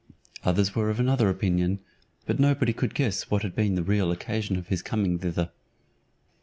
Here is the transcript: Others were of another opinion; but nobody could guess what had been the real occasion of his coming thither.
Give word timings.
Others 0.43 0.73
were 0.73 0.89
of 0.89 0.99
another 0.99 1.29
opinion; 1.29 1.77
but 2.25 2.39
nobody 2.39 2.73
could 2.73 2.95
guess 2.95 3.29
what 3.29 3.43
had 3.43 3.53
been 3.55 3.75
the 3.75 3.83
real 3.83 4.11
occasion 4.11 4.57
of 4.57 4.69
his 4.69 4.81
coming 4.81 5.19
thither. 5.19 5.51